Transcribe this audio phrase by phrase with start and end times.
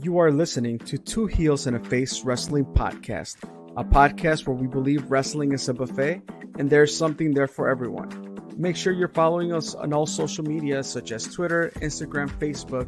[0.00, 3.36] You are listening to Two Heels and a Face Wrestling Podcast,
[3.76, 6.22] a podcast where we believe wrestling is a buffet
[6.56, 8.38] and there's something there for everyone.
[8.56, 12.86] Make sure you're following us on all social media such as Twitter, Instagram, Facebook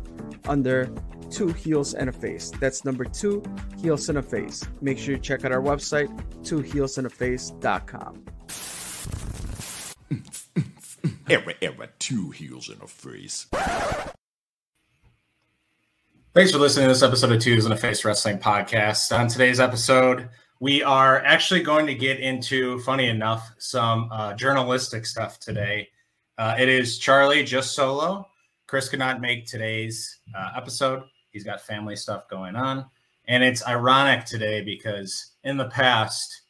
[0.49, 0.89] under
[1.31, 2.53] Two Heels and a Face.
[2.61, 3.43] That's number two,
[3.83, 4.63] Heels and a Face.
[4.81, 6.09] Make sure you check out our website,
[6.45, 8.25] twoheelsandaface.com.
[11.29, 13.47] Era, era, two heels and a face.
[16.33, 19.11] Thanks for listening to this episode of Twos and a Face Wrestling Podcast.
[19.19, 20.29] On today's episode,
[20.61, 25.89] we are actually going to get into, funny enough, some uh, journalistic stuff today.
[26.39, 28.29] Uh, it is Charlie just solo.
[28.69, 31.03] Chris could not make today's uh, episode.
[31.33, 32.87] He's got family stuff going on.
[33.27, 36.43] And it's ironic today because in the past,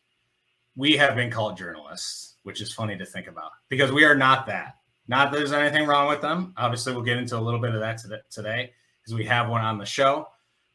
[0.76, 4.44] we have been called journalists, which is funny to think about because we are not
[4.44, 4.74] that.
[5.08, 6.52] Not that there's anything wrong with them.
[6.58, 8.72] Obviously, we'll get into a little bit of that today
[9.10, 10.28] because we have one on the show,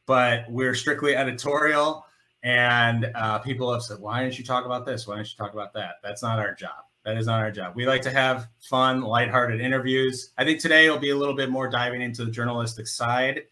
[0.05, 2.05] but we're strictly editorial.
[2.43, 5.07] And uh, people have said, why didn't you talk about this?
[5.07, 5.95] Why didn't you talk about that?
[6.03, 6.83] That's not our job.
[7.05, 7.75] That is not our job.
[7.75, 10.31] We like to have fun, lighthearted interviews.
[10.37, 13.43] I think today will be a little bit more diving into the journalistic side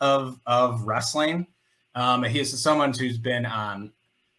[0.00, 1.46] of, of wrestling.
[1.94, 3.90] Um, is someone who's been on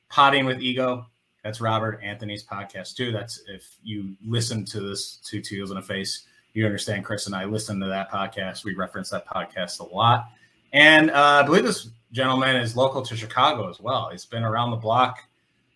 [0.09, 1.08] Potting with Ego.
[1.43, 3.11] That's Robert Anthony's podcast too.
[3.11, 6.27] That's if you listen to this two heels in a face
[6.58, 8.63] you understand Chris and I listen to that podcast.
[8.63, 10.31] We reference that podcast a lot.
[10.73, 14.09] And uh, I believe this gentleman is local to Chicago as well.
[14.11, 15.19] He's been around the block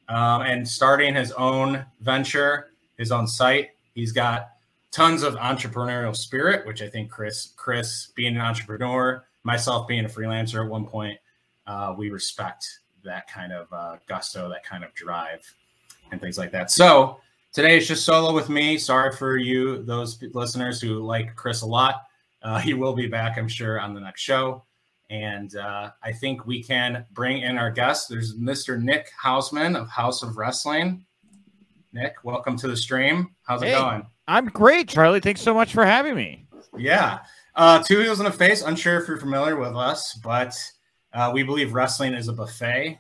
[0.10, 3.70] um, and starting his own venture, his own site.
[3.94, 4.54] He's got
[4.90, 10.10] tons of entrepreneurial spirit, which I think Chris, Chris being an entrepreneur, myself being a
[10.10, 11.20] freelancer at one point,
[11.68, 12.66] uh, we respect
[13.04, 15.42] that kind of uh, gusto, that kind of drive,
[16.12, 16.72] and things like that.
[16.72, 17.20] So
[17.54, 18.78] Today it's just solo with me.
[18.78, 22.04] Sorry for you, those listeners who like Chris a lot.
[22.42, 24.64] Uh, he will be back, I'm sure, on the next show.
[25.10, 28.08] And uh, I think we can bring in our guest.
[28.08, 28.82] There's Mr.
[28.82, 31.06] Nick Hausman of Haus of Wrestling.
[31.92, 33.36] Nick, welcome to the stream.
[33.44, 34.08] How's hey, it going?
[34.30, 35.20] I'm great, Charlie.
[35.20, 36.48] Thanks so much for having me.
[36.78, 37.20] Yeah.
[37.54, 38.62] Uh, two Heels in the Face.
[38.62, 40.58] Unsure if you're familiar with us, but
[41.12, 42.98] uh, we believe wrestling is a buffet.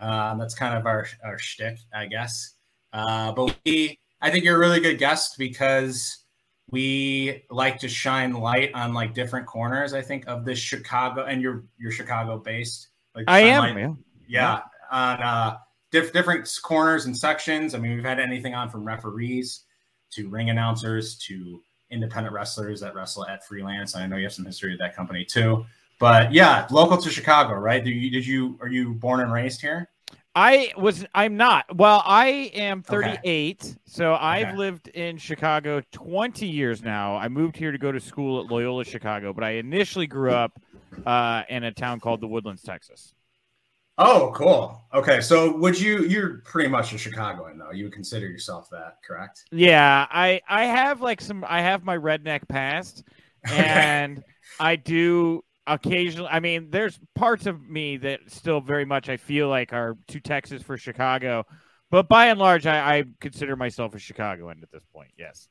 [0.00, 2.55] Uh, that's kind of our, our shtick, I guess.
[2.96, 6.24] Uh, but we, I think you're a really good guest because
[6.70, 9.92] we like to shine light on like different corners.
[9.92, 12.88] I think of this Chicago, and you're you're Chicago based.
[13.14, 13.76] Like I am.
[13.76, 13.92] Yeah.
[14.28, 15.56] yeah, on uh,
[15.90, 17.74] diff- different corners and sections.
[17.74, 19.64] I mean, we've had anything on from referees
[20.12, 23.94] to ring announcers to independent wrestlers that wrestle at freelance.
[23.94, 25.66] I know you have some history with that company too.
[25.98, 27.84] But yeah, local to Chicago, right?
[27.84, 29.90] Did you, did you are you born and raised here?
[30.36, 31.02] I was.
[31.14, 31.74] I'm not.
[31.74, 33.74] Well, I am 38, okay.
[33.86, 34.56] so I've okay.
[34.56, 37.16] lived in Chicago 20 years now.
[37.16, 40.60] I moved here to go to school at Loyola Chicago, but I initially grew up
[41.06, 43.14] uh, in a town called the Woodlands, Texas.
[43.96, 44.82] Oh, cool.
[44.92, 46.04] Okay, so would you?
[46.04, 47.72] You're pretty much a Chicagoan, though.
[47.72, 49.46] You would consider yourself that, correct?
[49.50, 51.46] Yeah, I I have like some.
[51.48, 53.04] I have my redneck past,
[53.50, 54.22] and
[54.60, 59.48] I do occasionally i mean there's parts of me that still very much i feel
[59.48, 61.44] like are to texas for chicago.
[61.90, 65.48] But by and large i, I consider myself a chicagoan at this point yes.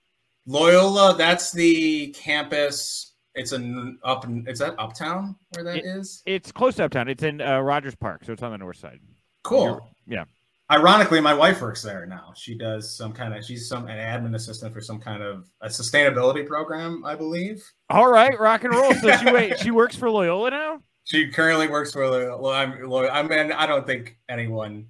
[0.47, 3.13] Loyola that's the campus.
[3.33, 6.21] It's an up is that uptown where that it, is?
[6.25, 7.07] it's close to uptown.
[7.07, 8.99] It's in uh, rogers park so it's on the north side.
[9.43, 9.63] Cool.
[9.63, 10.23] You're, yeah
[10.71, 12.33] ironically my wife works there now.
[12.35, 15.67] She does some kind of she's some an admin assistant for some kind of a
[15.67, 17.63] sustainability program i believe.
[17.89, 18.93] All right rock and roll.
[18.95, 20.79] So she wait she works for loyola now?
[21.07, 22.55] She currently works for loyola.
[22.55, 24.87] I'm i mean i don't think anyone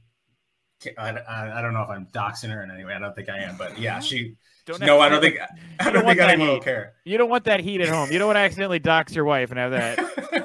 [0.98, 2.94] I, I, I don't know if i'm doxing her in any way.
[2.94, 5.38] I don't think i am but yeah she don't no, I don't think
[5.80, 6.94] I don't, don't think anyone will care.
[7.04, 8.12] You don't want that heat at home.
[8.12, 10.45] You don't want to accidentally dox your wife and have that.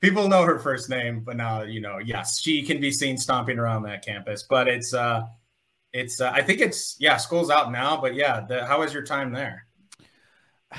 [0.00, 1.98] people know her first name, but now you know.
[1.98, 4.44] Yes, she can be seen stomping around that campus.
[4.48, 5.22] But it's uh,
[5.92, 8.00] it's uh, I think it's yeah, school's out now.
[8.00, 9.66] But yeah, the, how was your time there?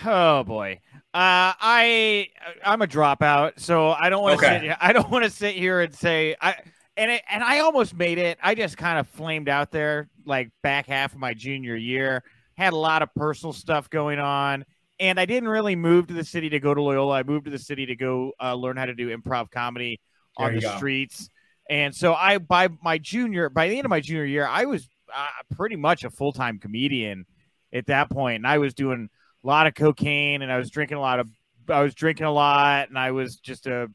[0.05, 0.79] Oh boy,
[1.13, 2.29] uh, I
[2.63, 4.67] I'm a dropout, so I don't want to okay.
[4.69, 4.77] sit.
[4.79, 6.55] I don't want to sit here and say I
[6.95, 8.37] and it, and I almost made it.
[8.43, 12.23] I just kind of flamed out there like back half of my junior year.
[12.55, 14.65] Had a lot of personal stuff going on
[14.99, 17.15] and I didn't really move to the city to go to Loyola.
[17.15, 19.99] I moved to the city to go uh, learn how to do improv comedy
[20.37, 20.75] there on the go.
[20.75, 21.29] streets.
[21.69, 24.89] And so I, by my junior, by the end of my junior year, I was
[25.15, 27.25] uh, pretty much a full time comedian
[27.71, 28.37] at that point.
[28.37, 29.09] and I was doing
[29.43, 31.29] a lot of cocaine, and I was drinking a lot of,
[31.69, 33.87] I was drinking a lot, and I was just a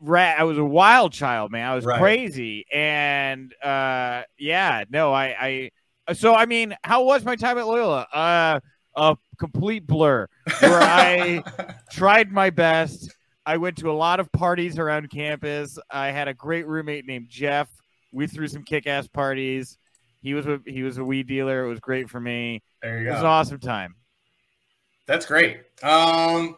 [0.00, 0.38] rat.
[0.38, 1.66] I was a wild child, man.
[1.66, 1.98] I was right.
[1.98, 5.70] crazy, and uh, yeah, no, I,
[6.08, 8.06] I, so I mean, how was my time at Loyola?
[8.12, 8.60] Uh,
[8.96, 10.26] a complete blur
[10.60, 11.42] where I
[11.90, 13.14] tried my best.
[13.44, 15.78] I went to a lot of parties around campus.
[15.90, 17.68] I had a great roommate named Jeff.
[18.12, 19.78] We threw some kick-ass parties.
[20.22, 21.64] He was a, he was a weed dealer.
[21.64, 22.62] It was great for me.
[22.82, 23.12] There you It go.
[23.12, 23.94] was an awesome time.
[25.06, 25.60] That's great.
[25.82, 26.56] Um,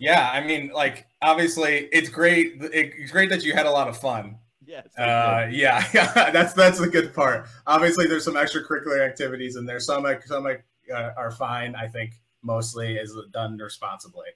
[0.00, 2.54] yeah, I mean, like obviously, it's great.
[2.60, 4.36] It's great that you had a lot of fun.
[4.66, 4.86] Yes.
[4.98, 5.86] Uh, yeah,
[6.32, 7.46] that's that's the good part.
[7.66, 10.46] Obviously, there's some extracurricular activities, and there's some some
[10.94, 11.74] uh, are fine.
[11.74, 14.28] I think mostly is done responsibly.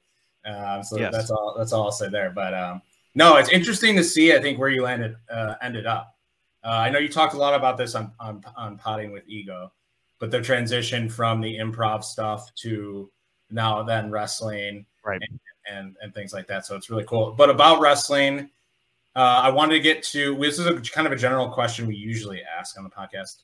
[0.45, 1.13] Um, so Yes.
[1.13, 1.55] that's all.
[1.57, 2.31] That's all I'll say there.
[2.31, 2.83] But um,
[3.15, 4.35] no, it's interesting to see.
[4.35, 6.17] I think where you landed uh, ended up.
[6.65, 9.73] Uh, I know you talked a lot about this on on on potting with ego,
[10.19, 13.11] but the transition from the improv stuff to
[13.51, 15.21] now then wrestling, Right.
[15.29, 16.65] and, and and things like that.
[16.67, 17.33] So it's really cool.
[17.33, 18.51] But about wrestling,
[19.15, 21.97] uh, I wanted to get to this is a kind of a general question we
[21.97, 23.43] usually ask on the podcast.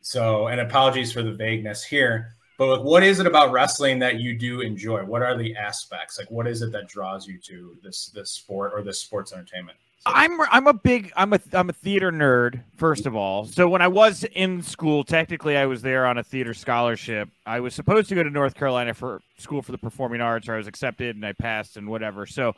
[0.00, 4.20] So, and apologies for the vagueness here, but like, what is it about wrestling that
[4.20, 5.02] you do enjoy?
[5.04, 6.18] What are the aspects?
[6.18, 9.78] Like, what is it that draws you to this this sport or this sports entertainment?
[10.04, 13.44] So- I'm I'm a big I'm a I'm a theater nerd first of all.
[13.46, 17.28] So when I was in school, technically I was there on a theater scholarship.
[17.46, 20.54] I was supposed to go to North Carolina for school for the performing arts, or
[20.54, 22.26] I was accepted and I passed and whatever.
[22.26, 22.54] So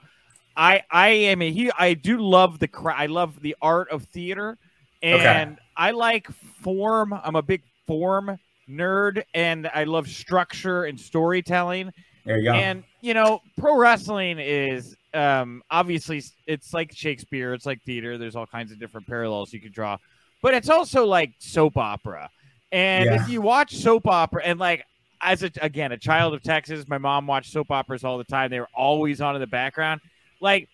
[0.57, 4.57] I I am a he I do love the I love the art of theater,
[5.03, 6.31] and I like
[6.63, 7.13] form.
[7.13, 8.39] I'm a big form
[8.69, 11.93] nerd, and I love structure and storytelling.
[12.25, 12.55] there you go.
[12.55, 18.19] And you know, pro wrestling is um obviously it's like Shakespeare, it's like theater.
[18.19, 19.97] There's all kinds of different parallels you could draw,
[20.43, 22.29] but it's also like soap opera.
[22.73, 23.23] And Yeah.
[23.23, 24.85] if you watch soap opera, and like
[25.21, 28.51] as a again a child of Texas, my mom watched soap operas all the time.
[28.51, 30.01] They were always on in the background.
[30.41, 30.69] Like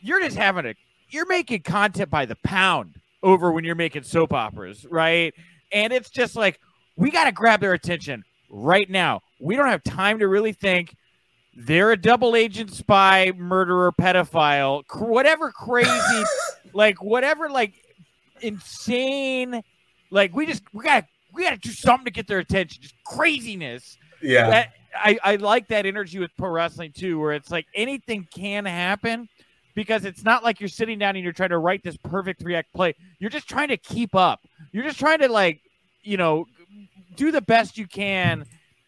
[0.00, 0.74] you're just having a
[1.10, 5.34] you're making content by the pound over when you're making soap operas, right?
[5.72, 6.58] And it's just like
[6.96, 9.20] we got to grab their attention right now.
[9.40, 10.94] We don't have time to really think.
[11.54, 16.24] They're a double agent spy, murderer, pedophile, cr- whatever crazy,
[16.72, 17.74] like whatever, like
[18.40, 19.62] insane,
[20.10, 22.82] like we just we got to we got to do something to get their attention.
[22.82, 27.50] Just craziness yeah, that I, I like that energy with pro wrestling too, where it's
[27.50, 29.28] like anything can happen
[29.74, 32.54] because it's not like you're sitting down and you're trying to write this perfect three
[32.54, 32.94] act play.
[33.18, 34.40] You're just trying to keep up.
[34.72, 35.60] You're just trying to like,
[36.02, 36.46] you know,
[37.16, 38.44] do the best you can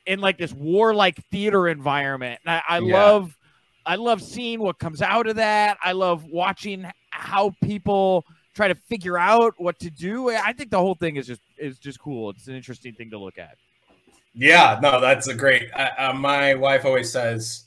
[0.06, 2.40] in like this warlike theater environment.
[2.44, 2.92] And I, I Yeah.
[2.92, 3.38] love
[3.86, 5.76] I love seeing what comes out of that.
[5.82, 8.24] I love watching how people
[8.54, 10.30] try to figure out what to do.
[10.30, 12.30] I think the whole thing is just is just cool.
[12.30, 13.56] It's an interesting thing to look at.
[14.34, 15.70] Yeah, no, that's a great.
[15.72, 17.64] Uh, my wife always says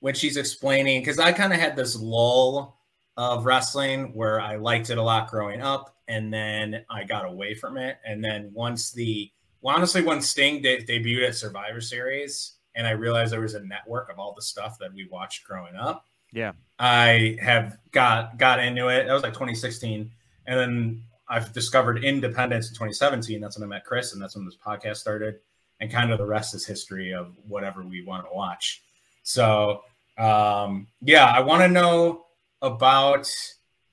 [0.00, 2.78] when she's explaining because I kind of had this lull
[3.16, 7.54] of wrestling where I liked it a lot growing up, and then I got away
[7.54, 7.98] from it.
[8.06, 9.30] And then once the
[9.62, 13.64] well, honestly, when Sting de- debuted at Survivor Series, and I realized there was a
[13.64, 16.06] network of all the stuff that we watched growing up.
[16.32, 16.52] Yeah.
[16.78, 19.06] I have got got into it.
[19.06, 20.10] That was like 2016,
[20.46, 23.40] and then I've discovered Independence in 2017.
[23.40, 25.38] That's when I met Chris, and that's when this podcast started.
[25.80, 28.82] And kind of the rest is history of whatever we want to watch.
[29.22, 29.82] So,
[30.18, 32.26] um, yeah, I want to know
[32.60, 33.28] about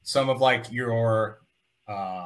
[0.04, 1.39] some of like your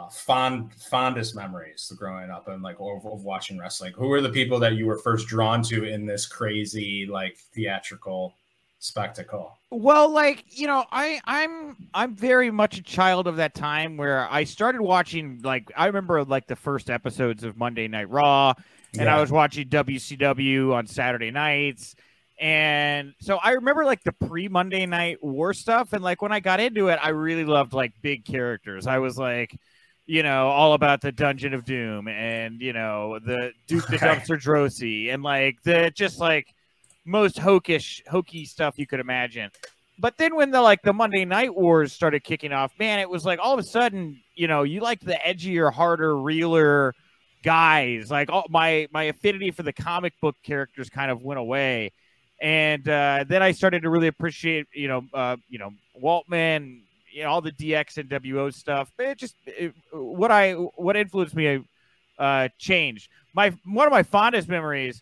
[0.04, 3.94] uh, fond fondest memories growing up and like of, of watching wrestling.
[3.94, 8.34] Who were the people that you were first drawn to in this crazy like theatrical
[8.80, 9.58] spectacle?
[9.72, 14.28] Well, like you know, I I'm I'm very much a child of that time where
[14.32, 15.42] I started watching.
[15.44, 18.54] Like I remember like the first episodes of Monday Night Raw,
[18.98, 21.96] and I was watching WCW on Saturday nights.
[22.40, 26.40] And so I remember like the pre Monday Night War stuff, and like when I
[26.40, 28.88] got into it, I really loved like big characters.
[28.88, 29.58] I was like,
[30.06, 33.98] you know, all about the Dungeon of Doom, and you know the Duke the.
[33.98, 36.54] Dumpster Droese, and like the just like
[37.06, 39.50] most hokish hokey stuff you could imagine.
[40.00, 43.26] But then when the like the Monday Night Wars started kicking off, man, it was
[43.26, 46.94] like all of a sudden, you know, you liked the edgier, harder, realer
[47.44, 48.10] guys.
[48.10, 51.92] Like all my my affinity for the comic book characters kind of went away.
[52.42, 56.82] And uh, then I started to really appreciate, you know, uh, you know, Waltman,
[57.14, 58.92] you know, all the DX and WO stuff.
[58.98, 61.64] But it just it, what I what influenced me
[62.18, 63.10] uh, changed.
[63.34, 65.02] My one of my fondest memories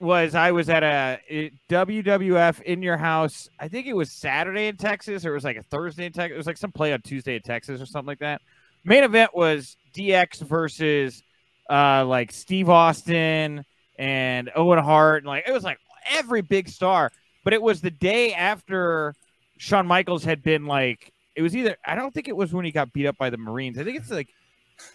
[0.00, 3.48] was I was at a WWF in your house.
[3.60, 6.34] I think it was Saturday in Texas, or it was like a Thursday in Texas.
[6.34, 8.40] It was like some play on Tuesday in Texas or something like that.
[8.84, 11.22] Main event was DX versus
[11.70, 13.64] uh, like Steve Austin
[13.96, 15.78] and Owen Hart, and like it was like
[16.10, 17.12] every big star.
[17.44, 19.14] But it was the day after
[19.58, 22.72] Shawn Michaels had been like it was either I don't think it was when he
[22.72, 23.78] got beat up by the Marines.
[23.78, 24.28] I think it's like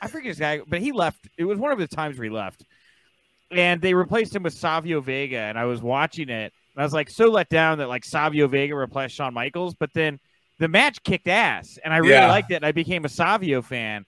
[0.02, 1.28] I forget his guy, but he left.
[1.38, 2.64] It was one of the times where he left
[3.52, 6.52] and they replaced him with Savio Vega, and I was watching it.
[6.76, 9.90] And I was like so let down that like Savio Vega replaced Shawn Michaels, but
[9.94, 10.20] then
[10.60, 12.28] the match kicked ass, and I really Yeah.
[12.28, 12.56] liked it.
[12.56, 14.06] And I became a Savio fan,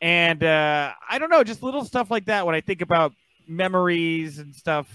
[0.00, 3.12] and uh, I don't know, just little stuff like that when I think about
[3.48, 4.86] memories and stuff.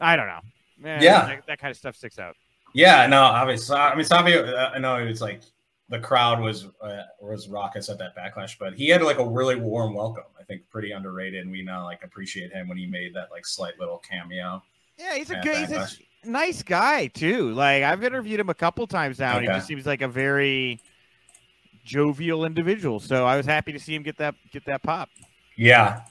[0.00, 0.40] I don't know.
[0.88, 1.26] Eh, Yeah.
[1.26, 2.36] that, that kind of stuff sticks out.
[2.74, 3.76] Yeah, no, obviously.
[3.76, 4.44] I mean, Savio.
[4.44, 5.40] uh, I know it's like
[5.88, 9.56] the crowd was uh, was raucous at that backlash, but he had like a really
[9.56, 10.24] warm welcome.
[10.38, 13.46] I think pretty underrated, and we now like appreciate him when he made that like
[13.46, 14.62] slight little cameo.
[14.98, 15.88] Yeah, he's a good, he's a
[16.24, 17.52] nice guy too.
[17.52, 20.80] Like I've interviewed him a couple times now, and he just seems like a very
[21.84, 22.98] jovial individual.
[22.98, 25.08] So I was happy to see him get that get that pop.
[25.56, 26.02] Yeah,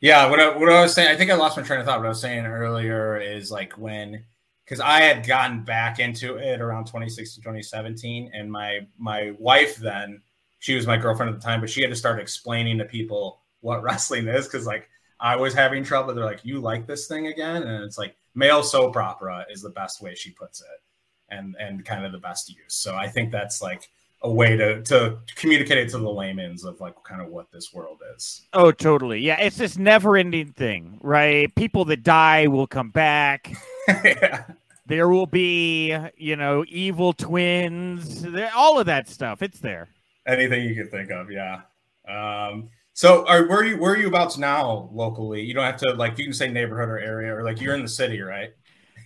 [0.00, 0.28] yeah.
[0.28, 1.98] What I, what I was saying, I think I lost my train of thought.
[1.98, 4.24] What I was saying earlier is like when,
[4.72, 10.22] because I had gotten back into it around 2016, 2017, and my my wife then,
[10.60, 13.42] she was my girlfriend at the time, but she had to start explaining to people
[13.60, 14.88] what wrestling is because like
[15.20, 16.14] I was having trouble.
[16.14, 19.68] They're like, "You like this thing again?" And it's like male soap opera is the
[19.68, 20.80] best way she puts it,
[21.28, 22.74] and and kind of the best use.
[22.74, 23.90] So I think that's like
[24.22, 27.74] a way to to communicate it to the layman's of like kind of what this
[27.74, 28.46] world is.
[28.54, 29.20] Oh, totally.
[29.20, 31.54] Yeah, it's this never-ending thing, right?
[31.56, 33.52] People that die will come back.
[33.88, 34.44] yeah.
[34.92, 38.26] There will be, you know, evil twins.
[38.54, 39.40] All of that stuff.
[39.40, 39.88] It's there.
[40.26, 41.62] Anything you could think of, yeah.
[42.06, 45.40] Um, so are where are you where are you about now locally?
[45.40, 47.80] You don't have to like you can say neighborhood or area or like you're in
[47.80, 48.50] the city, right?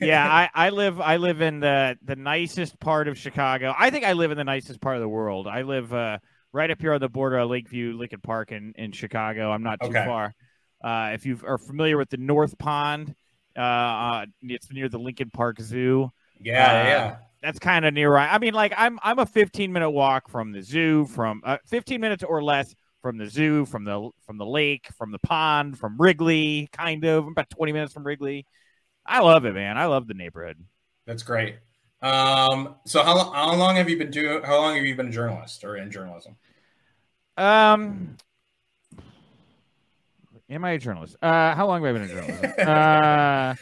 [0.01, 0.27] yeah,
[0.57, 3.73] I, I live I live in the the nicest part of Chicago.
[3.79, 5.47] I think I live in the nicest part of the world.
[5.47, 6.19] I live uh,
[6.53, 9.53] right up here on the border of Lakeview, Lincoln Park in, in Chicago.
[9.53, 10.05] I'm not too Okay.
[10.05, 10.35] far.
[10.83, 13.15] Uh, if you are familiar with the North Pond,
[13.57, 16.11] uh, uh, it's near the Lincoln Park Zoo.
[16.41, 17.17] Yeah, Uh, yeah.
[17.43, 18.17] That's kind of near.
[18.17, 21.59] I I mean, like I'm I'm a 15 minute walk from the zoo, from uh,
[21.67, 25.79] 15 minutes or less from the zoo, from the from the lake, from the pond,
[25.79, 26.69] from Wrigley.
[26.73, 28.47] Kind of I'm about 20 minutes from Wrigley.
[29.07, 29.79] I love it, man.
[29.79, 30.59] I love the neighborhood.
[31.07, 31.57] That's great.
[32.03, 35.13] Um, so how, how long have you been doing how long have you been a
[35.13, 36.37] journalist or in journalism?
[37.37, 38.17] Um,
[40.51, 41.17] am I a journalist?
[41.23, 42.59] Uh, how long have I been a journalist?
[42.61, 43.55] uh,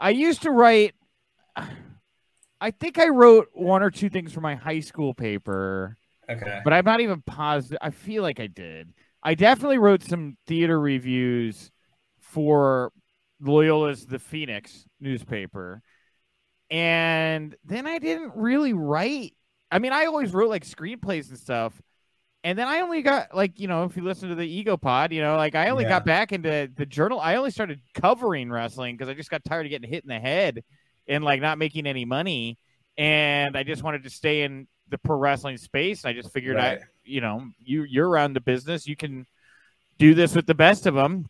[0.00, 0.94] I used to write.
[2.60, 5.96] I think I wrote one or two things for my high school paper,
[6.28, 6.60] Okay.
[6.64, 7.78] but I'm not even positive.
[7.80, 8.92] I feel like I did.
[9.22, 11.70] I definitely wrote some theater reviews
[12.20, 12.92] for
[13.40, 15.82] Loyola's The Phoenix newspaper.
[16.70, 19.34] And then I didn't really write.
[19.70, 21.80] I mean, I always wrote like screenplays and stuff.
[22.44, 25.12] And then I only got like, you know, if you listen to the Ego Pod,
[25.12, 25.90] you know, like I only Yeah.
[25.90, 27.20] got back into the journal.
[27.20, 30.20] I only started covering wrestling because I just got tired of getting hit in the
[30.20, 30.62] head
[31.08, 32.56] and like not making any money.
[32.96, 36.04] And I just wanted to stay in the pro wrestling space.
[36.04, 36.78] I just figured Right.
[36.78, 38.86] I, you know, you you're around the business.
[38.86, 39.26] You can
[39.98, 41.26] do this with the best of them.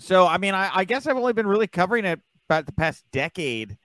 [0.00, 3.04] So, I mean, I, I guess I've only been really covering it about the past
[3.12, 3.76] decade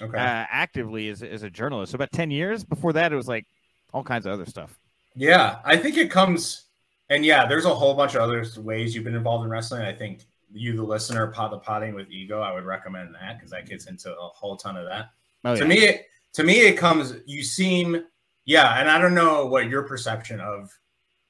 [0.00, 0.18] Okay.
[0.18, 1.92] uh, actively as, as a journalist.
[1.92, 3.46] So about 10 years before that, it was like
[3.92, 4.78] all kinds of other stuff.
[5.16, 6.64] Yeah, I think it comes,
[7.08, 9.82] and yeah, there's a whole bunch of other ways you've been involved in wrestling.
[9.82, 12.40] I think you, the listener, pot the potting with ego.
[12.40, 15.10] I would recommend that because that gets into a whole ton of that.
[15.44, 17.14] Oh, to me, it, to me, it comes.
[17.26, 18.04] You seem,
[18.44, 20.70] yeah, and I don't know what your perception of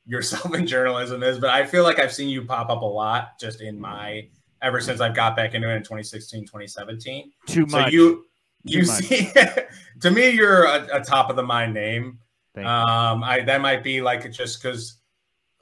[0.05, 3.39] yourself in journalism is, but I feel like I've seen you pop up a lot
[3.39, 4.29] just in my
[4.63, 7.31] ever since I've got back into it in 2016, 2017.
[7.47, 7.93] too So much.
[7.93, 8.25] you,
[8.67, 9.05] Too you much.
[9.05, 9.31] see,
[10.01, 12.19] to me, you're a, a top of the mind name.
[12.65, 14.99] Um, I that might be like just because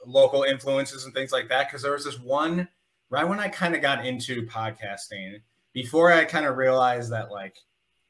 [0.05, 1.67] local influences and things like that.
[1.67, 2.67] Because there was this one
[3.09, 5.41] right when I kind of got into podcasting,
[5.73, 7.55] before I kind of realized that like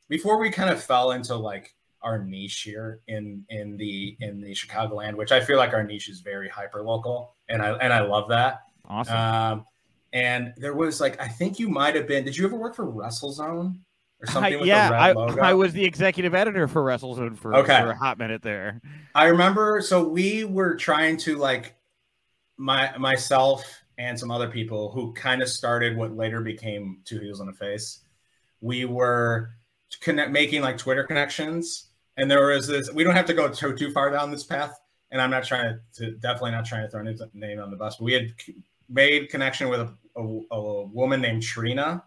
[0.09, 4.53] before we kind of fell into like our niche here in in the in the
[4.53, 8.01] Chicagoland, which I feel like our niche is very hyper local, and I and I
[8.01, 8.61] love that.
[8.87, 9.17] awesome.
[9.17, 9.65] Um,
[10.13, 12.23] and there was like I think you might have been.
[12.23, 13.84] Did you ever work for WrestleZone or something
[14.35, 15.11] I- with yeah, I?
[15.49, 17.79] I was the executive editor for WrestleZone for, Okay.
[17.81, 18.81] for a hot minute there.
[19.13, 21.75] I remember so we were trying to like
[22.57, 23.65] my myself
[23.97, 27.53] and some other people who kind of started what later became Two Heels on a
[27.53, 27.99] Face.
[28.61, 29.51] We were
[30.01, 32.91] connect making like Twitter connections, and there was this.
[32.91, 34.79] We don't have to go too too far down this path,
[35.11, 37.97] and I'm not trying to definitely not trying to throw a name on the bus.
[37.97, 38.33] But we had
[38.89, 42.03] made connection with a, a, a woman named Trina.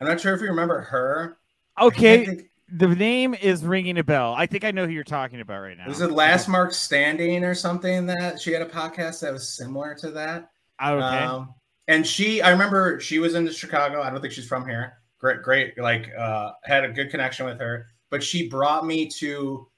[0.00, 1.38] I'm not sure if you remember her.
[1.80, 4.34] Okay, think- the name is ringing a bell.
[4.36, 5.86] I think I know who you're talking about right now.
[5.86, 9.94] Was it Last Mark Standing or something that she had a podcast that was similar
[9.96, 10.50] to that?
[10.82, 11.00] Okay.
[11.00, 11.54] Um,
[11.86, 14.02] and she, I remember she was in Chicago.
[14.02, 14.94] I don't think she's from here.
[15.20, 15.78] Great, great.
[15.78, 17.86] Like, uh, had a good connection with her.
[18.10, 19.68] But she brought me to,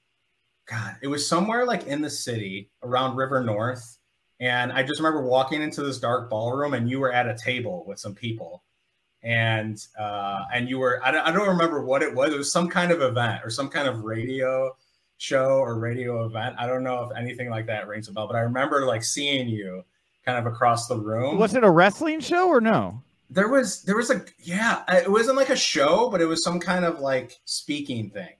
[0.67, 3.97] God, it was somewhere like in the city around River North.
[4.39, 7.83] And I just remember walking into this dark ballroom, and you were at a table
[7.85, 8.63] with some people.
[9.23, 12.33] And uh, and you were I don't, I don't remember what it was.
[12.33, 14.75] It was some kind of event or some kind of radio
[15.17, 16.55] show or radio event.
[16.57, 19.49] I don't know if anything like that rings a bell, but I remember like seeing
[19.49, 19.83] you
[20.25, 21.37] kind of across the room.
[21.37, 23.01] Was it a wrestling show or no?
[23.29, 26.59] There was there was a yeah, it wasn't like a show, but it was some
[26.59, 28.33] kind of like speaking thing.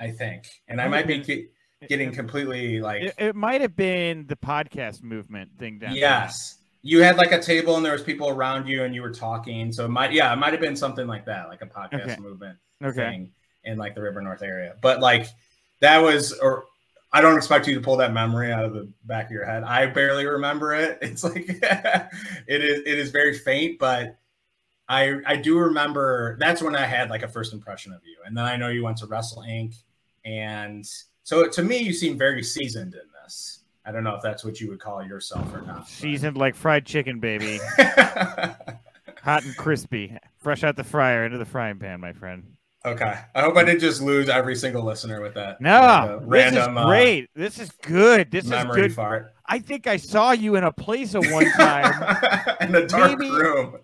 [0.00, 1.48] I think, and I might be
[1.88, 5.78] getting completely like it, it might have been the podcast movement thing.
[5.78, 9.02] Down yes, you had like a table and there was people around you and you
[9.02, 9.72] were talking.
[9.72, 12.16] So it might yeah, it might have been something like that, like a podcast okay.
[12.20, 12.96] movement okay.
[12.96, 13.32] thing
[13.64, 14.74] in like the River North area.
[14.80, 15.28] But like
[15.80, 16.64] that was or
[17.12, 19.62] I don't expect you to pull that memory out of the back of your head.
[19.62, 20.98] I barely remember it.
[21.02, 24.18] It's like it is it is very faint, but
[24.88, 28.16] I I do remember that's when I had like a first impression of you.
[28.26, 29.74] And then I know you went to Wrestling Inc.
[30.24, 30.84] And
[31.22, 33.61] so to me, you seem very seasoned in this.
[33.84, 35.88] I don't know if that's what you would call yourself or not.
[35.88, 37.58] Seasoned like fried chicken, baby.
[37.78, 42.56] Hot and crispy, fresh out the fryer into the frying pan, my friend.
[42.84, 43.14] Okay.
[43.34, 45.60] I hope I didn't just lose every single listener with that.
[45.60, 47.24] No, uh, random, this is great.
[47.24, 48.30] Uh, this is good.
[48.30, 48.92] This is good.
[48.92, 49.32] Fart.
[49.46, 52.16] I think I saw you in a place at one time
[52.60, 53.30] in a dark Maybe...
[53.30, 53.78] room.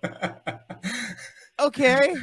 [1.60, 2.14] okay.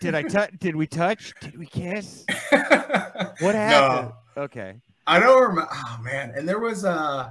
[0.00, 0.52] Did I touch?
[0.58, 1.34] Did we touch?
[1.40, 2.24] Did we kiss?
[2.50, 4.12] what happened?
[4.36, 4.42] No.
[4.42, 4.76] Okay.
[5.06, 5.68] I don't remember.
[5.72, 6.90] Oh man, and there was a.
[6.90, 7.30] Uh,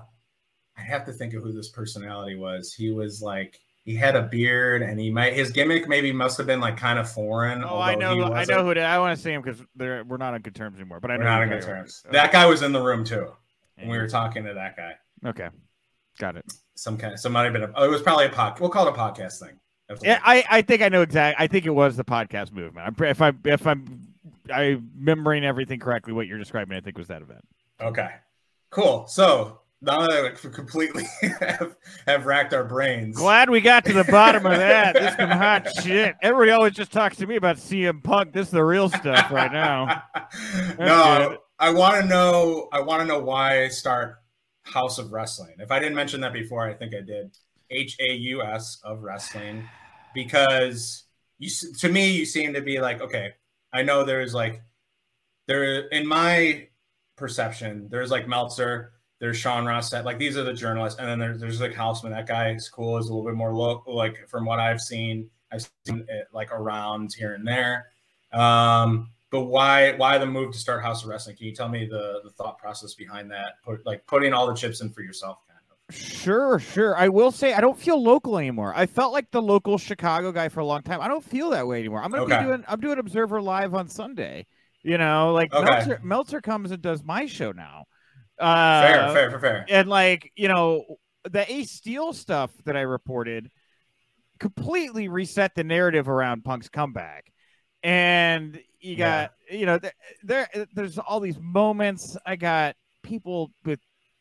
[0.86, 2.74] have to think of who this personality was.
[2.74, 6.48] He was like he had a beard, and he might his gimmick maybe must have
[6.48, 7.64] been like kind of foreign.
[7.64, 8.34] Oh, I know.
[8.34, 8.72] I know who.
[8.72, 11.00] It, I want to see him because we're not on good terms anymore.
[11.00, 12.04] But I know we're not on good terms.
[12.12, 13.32] That guy was in the room too.
[13.78, 14.94] And we were talking to that guy.
[15.26, 15.50] Okay,
[16.18, 16.46] got it.
[16.76, 17.14] Some kind.
[17.14, 17.64] Of, some might have been.
[17.64, 18.60] A, oh, it was probably a podcast.
[18.60, 19.60] We'll call it a podcast thing.
[20.02, 21.44] Yeah, I, I think I know exactly.
[21.44, 22.88] I think it was the podcast movement.
[22.88, 24.08] I'm if I if I'm
[24.52, 27.46] I remembering everything correctly, what you're describing, I think was that event.
[27.82, 28.10] Okay,
[28.72, 29.08] cool.
[29.08, 31.06] So now that I completely
[31.40, 31.76] have,
[32.08, 33.18] have racked our brains.
[33.18, 34.94] Glad we got to the bottom of that.
[34.94, 36.16] This is some hot shit.
[36.22, 38.34] Everybody always just talks to me about CM Punk.
[38.34, 40.04] This is the real stuff right now.
[40.80, 41.38] no, good.
[41.60, 42.68] I want to know.
[42.72, 44.18] I want to know why I start
[44.66, 45.56] Haus of Wrestling.
[45.60, 47.36] If I didn't mention that before, I think I did.
[47.70, 49.68] H A U S of wrestling,
[50.14, 51.04] because
[51.40, 53.34] you to me you seem to be like okay.
[53.74, 54.62] I know there's like
[55.48, 56.68] there in my
[57.16, 60.04] perception there's like Meltzer there's Sean Ross Sapp.
[60.04, 62.12] Like these are the journalists, and then there's there's like Hausman.
[62.12, 62.98] That guy is cool.
[62.98, 63.96] Is a little bit more local.
[63.96, 67.88] Like from what I've seen, I've seen it like around here and there.
[68.34, 71.38] Um, but why why the move to start Haus of Wrestling?
[71.38, 73.54] Can you tell me the the thought process behind that?
[73.64, 75.96] Put, like putting all the chips in for yourself, kind of.
[75.96, 76.98] Sure, sure.
[76.98, 78.74] I will say I don't feel local anymore.
[78.76, 81.00] I felt like the local Chicago guy for a long time.
[81.00, 82.04] I don't feel that way anymore.
[82.04, 82.40] I'm gonna okay.
[82.40, 84.46] be doing I'm doing Observer Live on Sunday.
[84.86, 85.66] You know, like okay.
[85.66, 87.86] Meltzer, Meltzer comes and does my show now.
[88.40, 89.66] Uh, fair, fair, fair, fair.
[89.68, 90.86] And like you know,
[91.24, 93.50] the Ace Steel stuff that I reported
[94.40, 97.34] completely reset the narrative around Punk's comeback,
[97.82, 99.58] and you got yeah.
[99.58, 102.16] you know there, there there's all these moments.
[102.24, 103.80] I got people with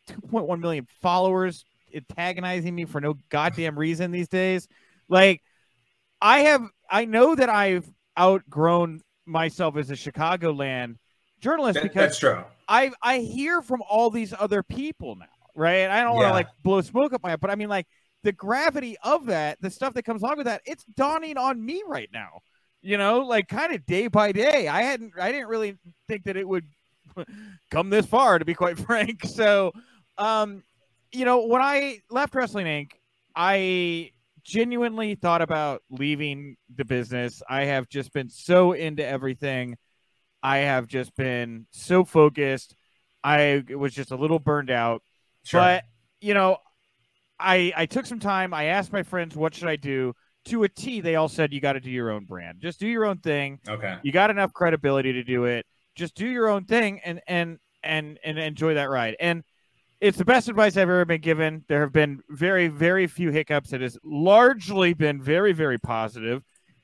[0.09, 4.67] 2.1 million followers antagonizing me for no goddamn reason these days.
[5.11, 5.43] Like
[6.23, 7.87] I have, I know that I've
[8.19, 10.97] outgrown myself as a Chicagoland
[11.41, 12.45] journalist that, because that's true.
[12.69, 15.89] I I hear from all these other people now, right?
[15.89, 17.87] I don't want to like blow smoke up my, but I mean like
[18.25, 21.83] the gravity of that, the stuff that comes along with that, it's dawning on me
[21.87, 22.41] right now.
[22.83, 24.67] You know, like kind of day by day.
[24.67, 26.67] I hadn't, I didn't really think that it would
[27.71, 29.25] come this far, to be quite frank.
[29.25, 29.73] So,
[30.19, 30.65] um,
[31.13, 32.91] you know, when I left Wrestling Inc.,
[33.37, 34.11] I
[34.45, 37.43] genuinely thought about leaving the business.
[37.49, 39.77] I have just been so into everything.
[40.43, 42.77] I have just been so focused.
[43.25, 45.03] I was just a little burned out.
[45.45, 45.61] Sure.
[45.61, 45.85] But,
[46.21, 46.59] you know,
[47.41, 48.53] I I took some time.
[48.53, 50.15] I asked my friends, what should I do?
[50.47, 52.61] To a T, they all said you got to do your own brand.
[52.61, 53.59] Just do your own thing.
[53.67, 53.97] Okay.
[54.03, 55.65] You got enough credibility to do it.
[55.95, 59.17] Just do your own thing and and and and enjoy that ride.
[59.19, 59.43] And
[60.05, 61.65] it's the best advice I've ever been given.
[61.67, 63.73] There have been very, very few hiccups.
[63.73, 66.43] It has largely been very, very positive.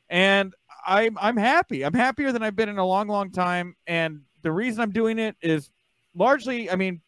[0.09, 0.55] And
[0.87, 1.85] I'm I'm happy.
[1.85, 3.77] I'm happier than I've been in a long, long time.
[3.87, 5.71] And the reason I'm doing it is
[6.15, 7.03] largely, I mean,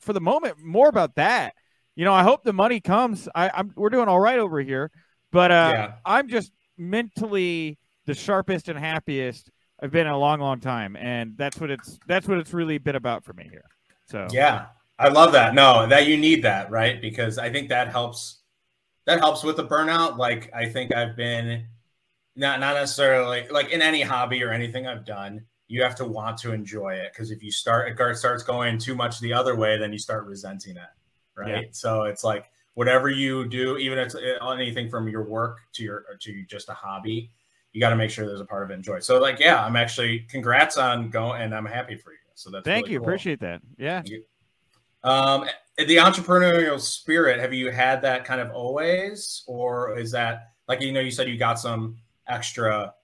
[0.00, 1.54] for the moment, more about that.
[1.96, 3.26] You know, I hope the money comes.
[3.34, 4.90] I, am we're doing all right over here,
[5.32, 5.92] but uh, yeah.
[6.04, 9.50] I'm just mentally the sharpest and happiest
[9.80, 12.76] I've been in a long, long time, and that's what it's that's what it's really
[12.76, 13.64] been about for me here.
[14.06, 14.66] So yeah,
[14.98, 15.54] I love that.
[15.54, 17.00] No, that you need that, right?
[17.00, 18.40] Because I think that helps.
[19.06, 20.16] That helps with the burnout.
[20.16, 21.66] Like I think I've been
[22.36, 26.38] not not necessarily like in any hobby or anything I've done, you have to want
[26.38, 29.78] to enjoy it because if you start it starts going too much the other way,
[29.78, 30.82] then you start resenting it,
[31.36, 31.64] right?
[31.64, 31.68] Yeah.
[31.72, 35.82] So it's like whatever you do, even if it's uh, anything from your work to
[35.82, 37.30] your to just a hobby,
[37.72, 39.00] you got to make sure there's a part of it enjoy.
[39.00, 42.18] So like, yeah, I'm actually congrats on going, and I'm happy for you.
[42.34, 43.08] So that's thank really you, cool.
[43.08, 43.62] appreciate that.
[43.78, 44.02] Yeah.
[45.04, 45.44] Um,
[45.76, 50.92] the entrepreneurial spirit, have you had that kind of always, or is that like you
[50.92, 52.94] know you said you got some extra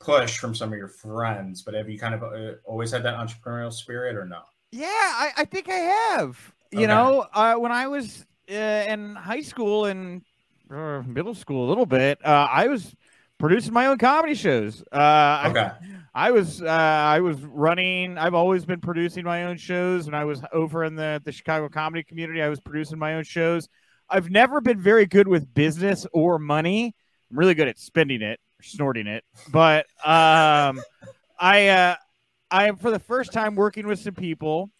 [0.00, 3.14] push from some of your friends, but have you kind of uh, always had that
[3.14, 4.40] entrepreneurial spirit or no?
[4.72, 6.52] Yeah, I, I think I have.
[6.72, 6.86] You okay.
[6.88, 10.22] know, uh, when I was uh, in high school and
[10.70, 12.94] uh, middle school a little bit, uh, I was
[13.38, 14.82] producing my own comedy shows.
[14.92, 15.70] Uh, okay.
[16.14, 18.18] I, I was uh, I was running.
[18.18, 20.06] I've always been producing my own shows.
[20.06, 23.24] When I was over in the the Chicago comedy community, I was producing my own
[23.24, 23.68] shows.
[24.08, 26.94] I've never been very good with business or money.
[27.30, 30.80] I'm really good at spending it, snorting it, but um,
[31.38, 31.96] I uh,
[32.50, 34.70] I am for the first time working with some people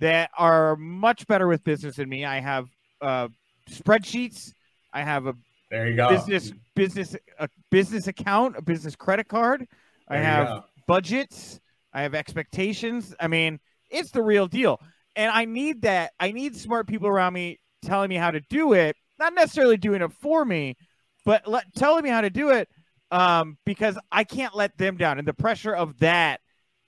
[0.00, 2.24] that are much better with business than me.
[2.24, 2.66] I have
[3.00, 3.28] uh,
[3.70, 4.52] spreadsheets.
[4.92, 5.34] I have a
[5.70, 9.66] there you go business business a business account, a business credit card.
[10.08, 11.60] There I have budgets.
[11.92, 13.14] I have expectations.
[13.20, 13.58] I mean,
[13.90, 14.80] it's the real deal.
[15.16, 16.12] And I need that.
[16.20, 20.02] I need smart people around me telling me how to do it, not necessarily doing
[20.02, 20.76] it for me,
[21.24, 22.68] but let, telling me how to do it
[23.10, 25.18] um, because I can't let them down.
[25.18, 26.40] And the pressure of that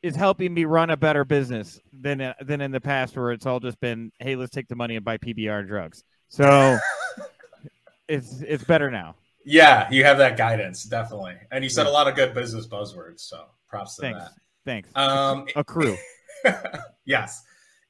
[0.03, 3.61] is helping me run a better business than than in the past, where it's all
[3.61, 6.03] just been, hey, let's take the money and buy PBR and drugs.
[6.29, 6.79] So
[8.09, 9.17] it's it's better now.
[9.45, 13.21] Yeah, you have that guidance definitely, and you said a lot of good business buzzwords.
[13.21, 14.21] So props to Thanks.
[14.21, 14.33] that.
[14.65, 14.89] Thanks.
[14.95, 15.97] Um, a crew.
[17.05, 17.43] yes,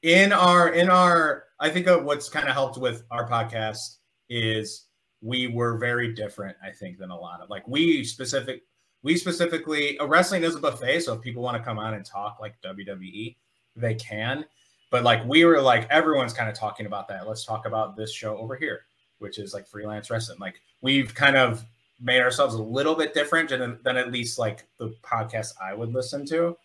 [0.03, 3.97] in our in our, I think what's kind of helped with our podcast
[4.29, 4.87] is
[5.21, 6.57] we were very different.
[6.63, 8.63] I think than a lot of like we specific
[9.03, 11.01] we specifically a wrestling is a buffet.
[11.01, 13.37] So if people want to come on and talk like WWE,
[13.77, 14.45] they can.
[14.91, 17.27] But like we were like everyone's kind of talking about that.
[17.27, 18.83] Let's talk about this show over here,
[19.23, 20.39] which is like freelance wrestling.
[20.39, 21.65] Like we've kind of
[22.01, 25.95] made ourselves a little bit different than, than at least like the podcast I would
[25.95, 26.57] listen to.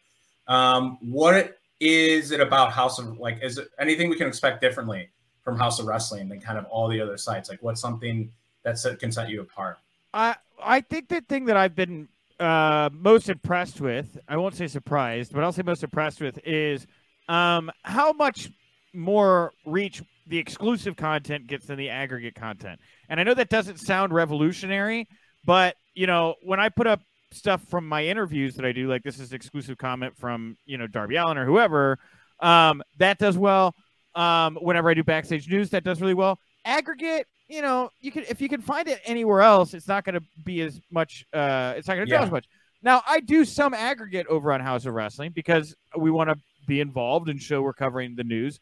[0.47, 3.39] Um, what is it about Haus of like?
[3.43, 5.09] Is anything we can expect differently
[5.43, 7.49] from Haus of Wrestling than kind of all the other sites?
[7.49, 8.31] Like, what's something
[8.63, 9.77] that can set you apart?
[10.13, 12.07] I I think the thing that I've been
[12.39, 16.87] uh, most impressed with, I won't say surprised, but I'll say most impressed with is
[17.27, 18.49] um, how much
[18.93, 22.79] more reach the exclusive content gets than the aggregate content.
[23.09, 25.07] And I know that doesn't sound revolutionary,
[25.45, 29.03] but you know, when I put up stuff from my interviews that I do, like
[29.03, 31.97] this is exclusive comment from you know Darby Allin or whoever,
[32.39, 33.73] um, that does well.
[34.15, 36.39] Um, whenever I do backstage news, that does really well.
[36.65, 40.15] Aggregate, you know, you can if you can find it anywhere else, it's not going
[40.15, 41.25] to be as much.
[41.33, 42.23] Uh, it's not going to yeah.
[42.23, 42.45] as much.
[42.83, 46.35] Now, I do some aggregate over on Haus of Wrestling because we want to
[46.67, 48.59] be involved and show we're covering the news.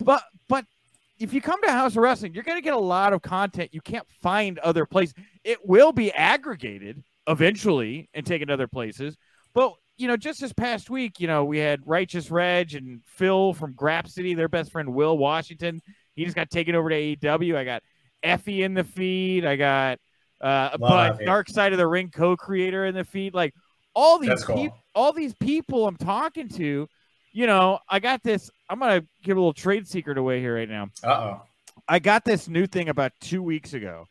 [0.00, 0.64] But but
[1.24, 3.70] if you come to Haus of Wrestling, you're going to get a lot of content
[3.72, 5.14] you can't find other places.
[5.42, 9.16] It will be aggregated eventually and taken to other places.
[9.54, 13.54] But, you know, just this past week, you know, we had Righteous Reg and Phil
[13.54, 15.80] from Grapsody, their best friend Will Washington.
[16.14, 17.56] He just got taken over to AEW.
[17.56, 17.82] I got
[18.22, 19.44] Effie in the feed.
[19.44, 19.98] I got
[20.40, 23.32] uh, but Dark Side of the Ring co-creator in the feed.
[23.32, 23.54] Like
[23.94, 24.56] all these cool.
[24.56, 26.86] people, all these people I'm talking to
[27.34, 28.50] you know, I got this.
[28.70, 30.88] I'm gonna give a little trade secret away here right now.
[31.02, 31.42] Uh oh.
[31.86, 34.06] I got this new thing about two weeks ago.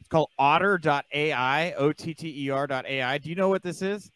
[0.00, 3.18] It's called Otter.ai, O T T E R.ai.
[3.18, 4.10] Do you know what this is?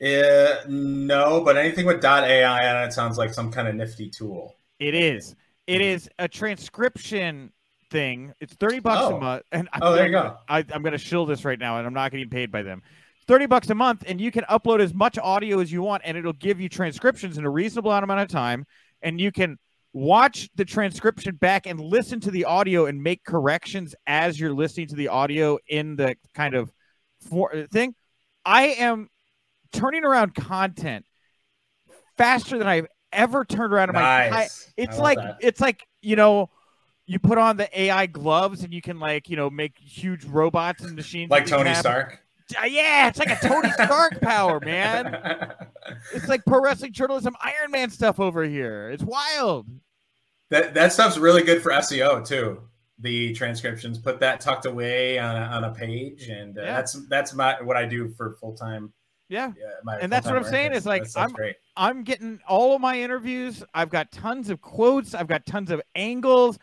[0.00, 4.54] Uh, no, but anything with .ai on it sounds like some kind of nifty tool.
[4.78, 5.34] It is.
[5.66, 7.52] It is a transcription
[7.90, 8.32] thing.
[8.40, 9.16] It's thirty bucks oh.
[9.16, 9.42] a month.
[9.50, 10.36] And I'm, oh, there you go.
[10.48, 12.82] I, am going to shill this right now, and I'm not getting paid by them.
[13.26, 16.16] 30 bucks a month and you can upload as much audio as you want and
[16.16, 18.66] it'll give you transcriptions in a reasonable amount of time
[19.02, 19.58] and you can
[19.92, 24.88] watch the transcription back and listen to the audio and make corrections as you're listening
[24.88, 26.72] to the audio in the kind of
[27.30, 27.94] for, thing
[28.44, 29.08] i am
[29.72, 31.06] turning around content
[32.16, 34.30] faster than i've ever turned around in nice.
[34.30, 35.36] my it's like that.
[35.40, 36.50] it's like you know
[37.06, 40.82] you put on the ai gloves and you can like you know make huge robots
[40.82, 42.16] and machines like tony stark uh,
[42.50, 45.54] yeah, it's like a Tony Stark power, man.
[46.12, 48.90] It's like pro wrestling journalism, Iron Man stuff over here.
[48.90, 49.66] It's wild.
[50.50, 52.62] That that stuff's really good for SEO too.
[53.00, 56.72] The transcriptions, put that tucked away on a, on a page, and uh, yeah.
[56.76, 58.92] that's that's my what I do for full time.
[59.28, 61.56] Yeah, yeah and that's what I'm saying is like I'm great.
[61.76, 63.64] I'm getting all of my interviews.
[63.74, 65.14] I've got tons of quotes.
[65.14, 66.58] I've got tons of angles.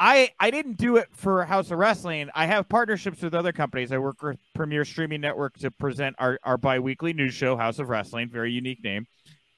[0.00, 2.30] I I didn't do it for Haus of Wrestling.
[2.34, 3.92] I have partnerships with other companies.
[3.92, 7.90] I work with Premier Streaming Network to present our our biweekly news show, Haus of
[7.90, 9.06] Wrestling, very unique name,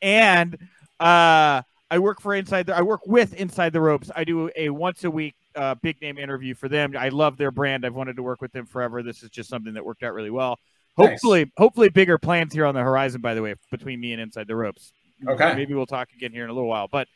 [0.02, 0.58] and
[0.98, 2.76] uh, I work for Inside the.
[2.76, 4.10] I work with Inside the Ropes.
[4.16, 6.96] I do a once a week uh, big name interview for them.
[6.98, 7.86] I love their brand.
[7.86, 9.04] I've wanted to work with them forever.
[9.04, 10.58] This is just something that worked out really well.
[10.96, 11.52] Hopefully, nice.
[11.56, 13.20] hopefully bigger plans here on the horizon.
[13.20, 14.92] By the way, between me and Inside the Ropes.
[15.26, 15.54] Okay.
[15.54, 16.88] Maybe we'll talk again here in a little while.
[16.88, 17.06] But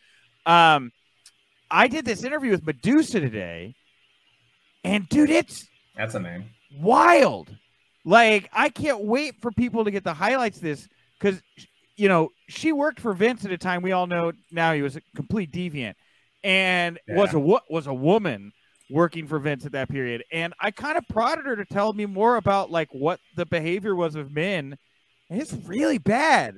[0.46, 0.92] um,
[1.70, 3.74] I did this interview with Medusa today,
[4.84, 6.50] and dude, it's that's a name.
[6.78, 7.54] Wild.
[8.04, 10.58] Like I can't wait for people to get the highlights.
[10.58, 11.40] this because
[11.96, 14.96] you know she worked for Vince at a time we all know now he was
[14.96, 15.94] a complete deviant,
[16.44, 17.16] and yeah.
[17.16, 18.52] was a was a woman
[18.90, 20.24] working for Vince at that period.
[20.30, 23.94] And I kind of prodded her to tell me more about like what the behavior
[23.94, 24.76] was of men.
[25.28, 26.56] And it's really bad.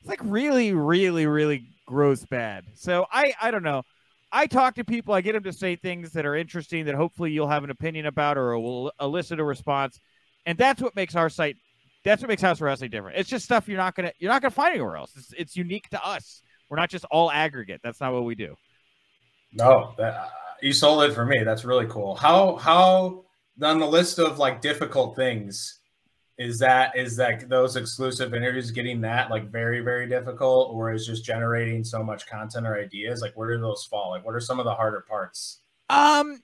[0.00, 2.64] It's like really, really, really gross bad.
[2.74, 3.82] So I I don't know.
[4.30, 7.32] I talk to people, I get them to say things that are interesting that hopefully
[7.32, 9.98] you'll have an opinion about or will elicit a response.
[10.44, 11.56] And that's what makes our site
[12.04, 13.18] that's what makes Haus of Wrestling different.
[13.18, 15.12] It's just stuff you're not gonna you're not gonna find anywhere else.
[15.16, 16.42] It's, it's unique to us.
[16.68, 17.80] We're not just all aggregate.
[17.82, 18.54] That's not what we do.
[19.52, 20.30] No, that,
[20.62, 21.42] you sold it for me.
[21.44, 22.14] That's really cool.
[22.14, 23.24] How how
[23.62, 25.80] on the list of like difficult things
[26.38, 31.04] is that is that those exclusive interviews getting that like very very difficult or is
[31.04, 33.20] just generating so much content or ideas?
[33.20, 34.10] Like where do those fall?
[34.10, 35.60] Like what are some of the harder parts?
[35.90, 36.40] Um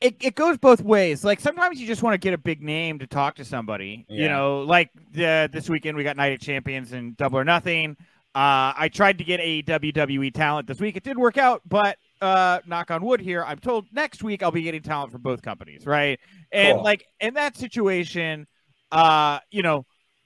[0.00, 1.24] it, it goes both ways.
[1.24, 4.06] Like sometimes you just want to get a big name to talk to somebody.
[4.08, 4.22] Yeah.
[4.22, 7.96] you know like the, this weekend we got night of champions and double or nothing.
[8.32, 10.96] Uh, i tried to get a wwe talent this week.
[10.96, 14.50] It did work out but uh, knock on wood here i'm told next week i'll
[14.50, 16.20] be getting talent from both companies right?
[16.52, 16.84] And cool.
[16.84, 18.46] like in that situation
[18.92, 19.84] uh, you know,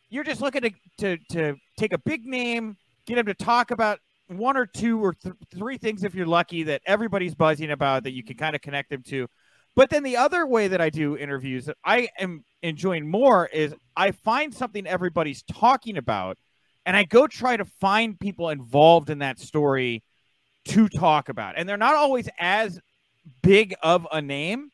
[0.09, 3.99] you're just looking to, to, to take a big name, get him to talk about
[4.29, 8.13] one or two or th- three things if you're lucky that everybody's buzzing about that
[8.13, 9.27] you can kind of connect them to.
[9.77, 13.75] But then the other way that I do interviews that I am enjoying more is
[13.97, 16.39] I find something everybody's talking about
[16.87, 20.03] and I go try to find people involved in that story
[20.67, 21.55] to talk about.
[21.57, 22.79] And they're not always as
[23.43, 24.71] big of a name,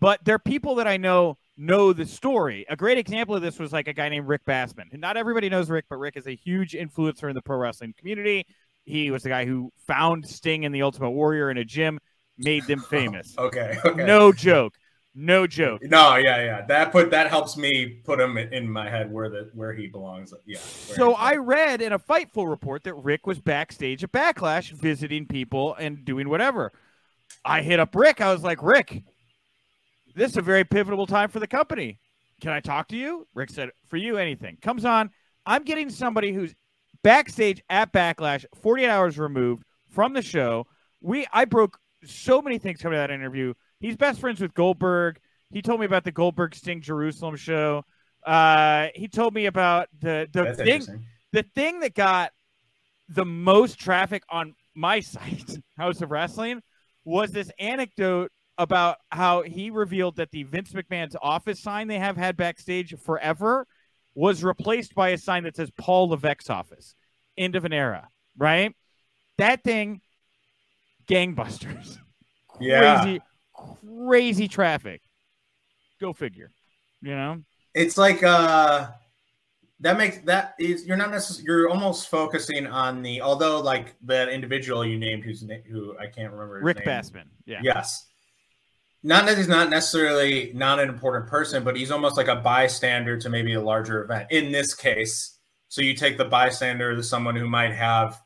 [0.00, 2.66] but they're people that I know know the story.
[2.68, 4.92] A great example of this was like a guy named Rick Bassman.
[4.92, 7.94] And not everybody knows Rick, but Rick is a huge influencer in the pro wrestling
[7.96, 8.46] community.
[8.84, 11.98] He was the guy who found Sting and the Ultimate Warrior in a gym,
[12.38, 13.34] made them famous.
[13.38, 14.04] okay, okay.
[14.04, 14.74] No joke.
[15.18, 15.80] No joke.
[15.82, 16.66] No, yeah, yeah.
[16.66, 20.34] That put that helps me put him in my head where the where he belongs.
[20.44, 20.58] Yeah.
[20.58, 25.74] So I read in a Fightful report that Rick was backstage at Backlash visiting people
[25.74, 26.70] and doing whatever.
[27.46, 28.20] I hit up Rick.
[28.20, 29.04] I was like, Rick,
[30.16, 32.00] this is a very pivotal time for the company.
[32.40, 33.26] Can I talk to you?
[33.34, 34.58] Rick said, For you, anything.
[34.60, 35.10] Comes on.
[35.44, 36.54] I'm getting somebody who's
[37.04, 40.66] backstage at Backlash, 48 hours removed from the show.
[41.00, 43.54] We I broke so many things coming to that interview.
[43.78, 45.20] He's best friends with Goldberg.
[45.50, 47.84] He told me about the Goldberg Sting Jerusalem show.
[48.24, 52.32] Uh, he told me about the the That's thing the thing that got
[53.08, 56.62] the most traffic on my site, Haus of Wrestling,
[57.04, 62.16] was this anecdote about how he revealed that the Vince McMahon's office sign they have
[62.16, 63.66] had backstage forever
[64.14, 66.94] was replaced by a sign that says Paul Levesque's office.
[67.36, 68.74] End of an era, right?
[69.38, 70.00] That thing,
[71.06, 71.98] gangbusters.
[72.58, 73.02] Yeah.
[73.02, 73.20] Crazy,
[73.84, 75.02] crazy traffic.
[76.00, 76.52] Go figure.
[77.02, 77.42] You know?
[77.74, 78.86] It's like uh
[79.80, 84.30] that makes that is you're not necessarily you're almost focusing on the although like that
[84.30, 86.86] individual you named who's who I can't remember Rick name.
[86.86, 87.24] Bassman.
[87.44, 87.60] Yeah.
[87.62, 88.06] Yes
[89.06, 93.16] not that he's not necessarily not an important person, but he's almost like a bystander
[93.16, 94.32] to maybe a larger event.
[94.32, 95.38] In this case,
[95.68, 98.20] so you take the bystander as someone who might have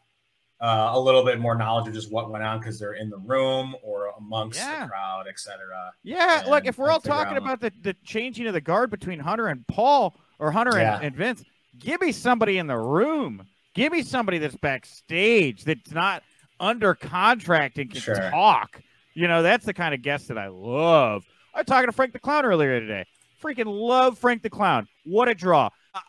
[0.59, 3.19] uh, a little bit more knowledge of just what went on because they're in the
[3.19, 4.85] room or amongst yeah.
[4.85, 5.59] the crowd, etc.
[6.03, 7.43] Yeah, look, if we're all talking out.
[7.43, 10.97] about the, the changing of the guard between Hunter and Paul or Hunter yeah.
[10.97, 11.45] and, and Vince,
[11.79, 13.47] give me somebody in the room.
[13.75, 16.23] Give me somebody that's backstage that's not
[16.59, 18.31] under contract and can sure.
[18.31, 18.81] talk
[19.21, 21.25] you know, that's the kind of guest that I love.
[21.55, 23.05] I was talking to Frank the Clown earlier today.
[23.43, 24.89] Freaking love Frank the Clown.
[25.05, 25.69] What a draw.
[25.95, 26.01] Uh,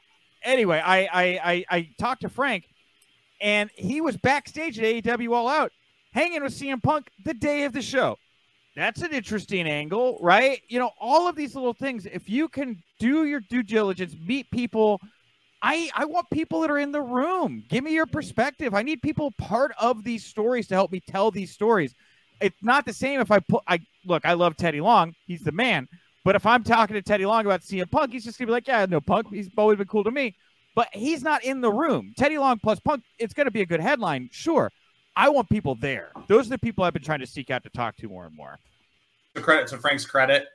[0.44, 2.64] anyway, I, I, I I talked to Frank,
[3.42, 5.74] and he was backstage at AEW All Out,
[6.14, 8.18] hanging with CM Punk the day of the show.
[8.78, 10.62] That's an interesting angle, right?
[10.70, 12.06] You know, all of these little things.
[12.06, 15.02] If you can do your due diligence, meet people.
[15.62, 17.64] I, I want people that are in the room.
[17.68, 18.74] Give me your perspective.
[18.74, 21.94] I need people part of these stories to help me tell these stories
[22.42, 25.52] it's not the same if I put I look, I love Teddy Long, he's the
[25.52, 25.88] man.
[26.24, 28.68] But if I'm talking to Teddy Long about CM Punk, he's just gonna be like,
[28.68, 30.36] Yeah, no Punk, he's always been cool to me.
[30.76, 32.14] But he's not in the room.
[32.18, 34.72] Teddy Long plus Punk, it's gonna be a good headline, sure.
[35.16, 36.12] I want people there.
[36.28, 38.36] Those are the people I've been trying to seek out to talk to more and
[38.36, 38.58] more.
[39.34, 40.46] The credit to Frank's credit,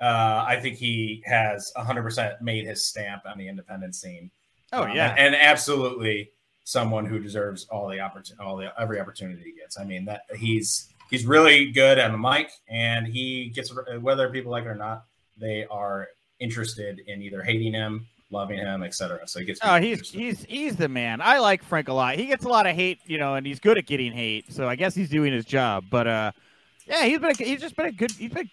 [0.00, 4.30] uh, I think he has 100% made his stamp on the independent scene.
[4.72, 6.30] Oh um, yeah, and, and absolutely
[6.64, 9.78] someone who deserves all the opportunity, all the every opportunity he gets.
[9.78, 14.52] I mean that he's he's really good on the mic, and he gets whether people
[14.52, 15.04] like it or not,
[15.38, 16.08] they are
[16.40, 19.26] interested in either hating him, loving him, etc.
[19.26, 19.60] So he gets.
[19.62, 20.20] Oh, he's interested.
[20.20, 21.20] he's he's the man.
[21.20, 22.16] I like Frank a lot.
[22.16, 24.52] He gets a lot of hate, you know, and he's good at getting hate.
[24.52, 25.84] So I guess he's doing his job.
[25.90, 26.32] But uh,
[26.86, 28.10] yeah, he's been a, he's just been a good.
[28.12, 28.50] He's been.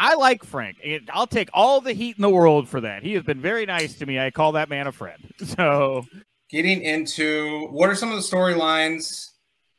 [0.00, 0.78] I like Frank.
[1.10, 3.02] I'll take all the heat in the world for that.
[3.02, 4.18] He has been very nice to me.
[4.20, 5.22] I call that man a friend.
[5.44, 6.04] So,
[6.50, 9.30] getting into what are some of the storylines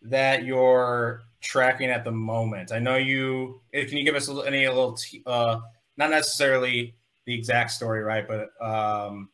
[0.02, 2.72] that you're tracking at the moment?
[2.72, 3.62] I know you.
[3.74, 5.62] Can you give us any a little, uh,
[5.98, 8.28] not necessarily the exact story, right?
[8.28, 9.30] But um,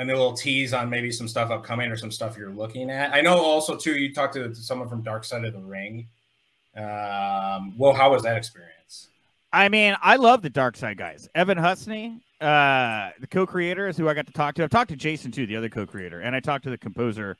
[0.00, 3.12] and a little tease on maybe some stuff upcoming or some stuff you're looking at.
[3.12, 3.92] I know also too.
[3.92, 6.08] You talked to someone from Dark Side of the Ring.
[6.74, 9.08] Um, well, how was that experience?
[9.52, 11.28] I mean, I love the Dark Side guys.
[11.34, 14.64] Evan Husney, uh, the co-creator, is who I got to talk to.
[14.64, 17.36] I've talked to Jason too, the other co-creator, and I talked to the composer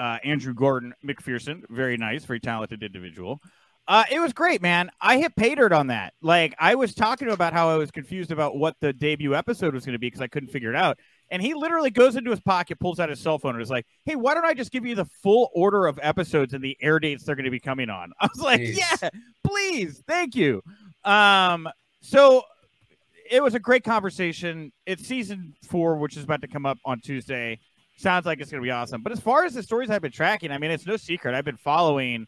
[0.00, 1.62] uh, Andrew Gordon McPherson.
[1.68, 3.38] Very nice, very talented individual.
[3.86, 4.88] Uh, it was great, man.
[5.00, 6.14] I hit pay dirt on that.
[6.22, 9.84] Like I was talking about how I was confused about what the debut episode was
[9.84, 10.98] going to be because I couldn't figure it out.
[11.30, 13.86] And he literally goes into his pocket, pulls out his cell phone, and is like,
[14.04, 16.98] "Hey, why don't I just give you the full order of episodes and the air
[16.98, 18.78] dates they're going to be coming on?" I was like, Jeez.
[18.78, 19.10] "Yeah,
[19.44, 20.62] please, thank you."
[21.04, 21.68] Um,
[22.00, 22.44] so
[23.30, 24.72] it was a great conversation.
[24.86, 27.60] It's season four, which is about to come up on Tuesday
[28.00, 29.02] sounds like it's going to be awesome.
[29.02, 31.34] But as far as the stories I've been tracking, I mean, it's no secret.
[31.34, 32.26] I've been following,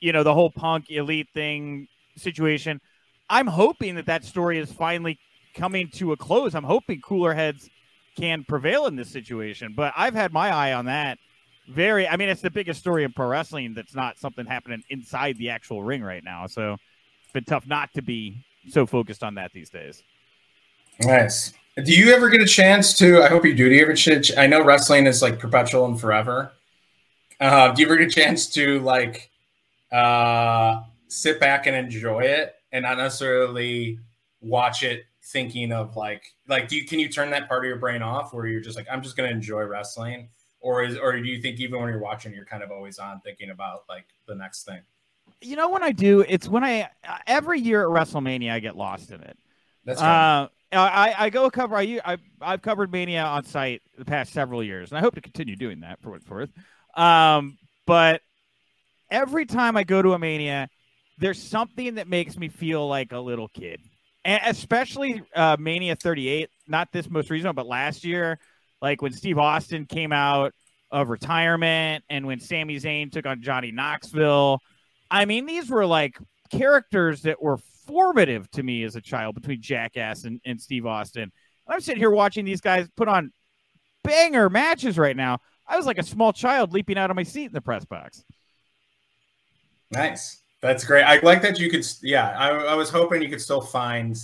[0.00, 2.80] you know, the whole punk elite thing situation.
[3.28, 5.18] I'm hoping that that story is finally
[5.54, 6.54] coming to a close.
[6.54, 7.68] I'm hoping cooler heads
[8.16, 9.74] can prevail in this situation.
[9.74, 11.18] But I've had my eye on that.
[11.68, 15.36] Very, I mean, it's the biggest story in pro wrestling that's not something happening inside
[15.38, 16.46] the actual ring right now.
[16.46, 16.74] So
[17.22, 20.02] it's been tough not to be so focused on that these days.
[21.00, 21.52] Nice.
[21.82, 23.22] Do you ever get a chance to?
[23.22, 23.68] I hope you do.
[23.68, 23.94] Do you ever?
[23.94, 26.52] Ch- I know wrestling is like perpetual and forever.
[27.38, 29.30] Uh, do you ever get a chance to like
[29.92, 33.98] uh, sit back and enjoy it, and not necessarily
[34.40, 37.78] watch it thinking of like like do you can you turn that part of your
[37.78, 41.28] brain off where you're just like I'm just gonna enjoy wrestling, or is or do
[41.28, 44.34] you think even when you're watching you're kind of always on thinking about like the
[44.34, 44.80] next thing?
[45.42, 46.88] You know when I do, it's when I
[47.26, 49.36] every year at WrestleMania I get lost in it.
[49.84, 50.42] That's right.
[50.42, 50.48] Uh,
[50.82, 54.90] I, I go cover I, I I've covered Mania on site the past several years,
[54.90, 56.50] and I hope to continue doing that for what it's worth.
[56.96, 58.22] Um, but
[59.10, 60.68] every time I go to a Mania,
[61.18, 63.80] there's something that makes me feel like a little kid,
[64.24, 66.50] and especially uh, Mania 38.
[66.68, 68.38] Not this most recent, but last year,
[68.82, 70.52] like when Steve Austin came out
[70.90, 74.60] of retirement, and when Sami Zayn took on Johnny Knoxville.
[75.10, 76.18] I mean, these were like
[76.50, 81.32] characters that were formative to me as a child between Jackass and, and Steve Austin.
[81.68, 83.32] I'm sitting here watching these guys put on
[84.04, 85.40] banger matches right now.
[85.66, 88.24] I was like a small child leaping out of my seat in the press box.
[89.90, 90.42] Nice.
[90.62, 91.02] That's great.
[91.02, 91.86] I like that you could.
[92.02, 94.16] Yeah, I, I was hoping you could still find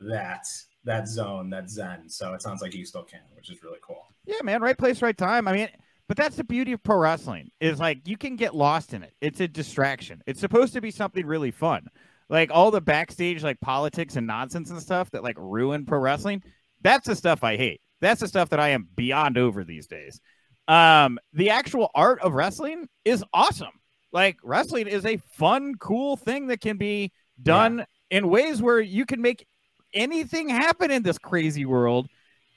[0.00, 0.46] that
[0.84, 2.08] that zone, that zen.
[2.08, 4.06] So it sounds like you still can, which is really cool.
[4.24, 4.62] Yeah, man.
[4.62, 5.46] Right place, right time.
[5.46, 5.68] I mean,
[6.08, 9.14] but that's the beauty of pro wrestling is like you can get lost in it.
[9.20, 10.22] It's a distraction.
[10.26, 11.88] It's supposed to be something really fun
[12.28, 16.42] like all the backstage like politics and nonsense and stuff that like ruin pro wrestling
[16.82, 17.80] that's the stuff i hate.
[18.00, 20.20] That's the stuff that i am beyond over these days.
[20.68, 23.80] Um the actual art of wrestling is awesome.
[24.12, 27.10] Like wrestling is a fun cool thing that can be
[27.42, 28.18] done yeah.
[28.18, 29.46] in ways where you can make
[29.92, 32.08] anything happen in this crazy world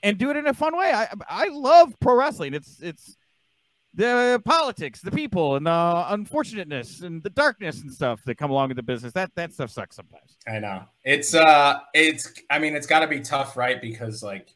[0.02, 0.92] and do it in a fun way.
[0.92, 2.54] I i love pro wrestling.
[2.54, 3.16] It's it's
[3.98, 8.68] the politics, the people, and the unfortunateness and the darkness and stuff that come along
[8.68, 9.12] with the business.
[9.12, 10.36] That that stuff sucks sometimes.
[10.46, 10.84] I know.
[11.04, 13.80] It's uh it's I mean, it's gotta be tough, right?
[13.80, 14.54] Because like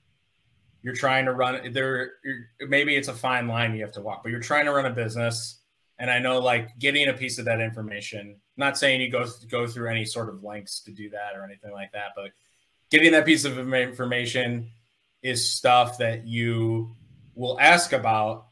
[0.83, 2.13] you're trying to run there
[2.61, 4.91] maybe it's a fine line you have to walk, but you're trying to run a
[4.91, 5.59] business.
[5.99, 9.67] And I know like getting a piece of that information, not saying you go go
[9.67, 12.31] through any sort of lengths to do that or anything like that, but
[12.93, 14.71] getting that piece of information
[15.21, 16.95] is stuff that you
[17.35, 18.47] will ask about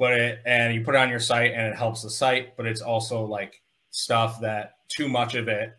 [0.00, 2.66] but it and you put it on your site and it helps the site, but
[2.66, 5.76] it's also like stuff that too much of it